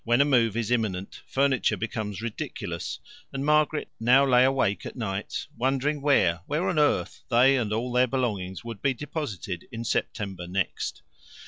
[0.03, 2.97] When a move is imminent, furniture becomes ridiculous,
[3.31, 7.91] and Margaret now lay awake at nights wondering where, where on earth they and all
[7.91, 11.03] their belongings would be deposited in September next.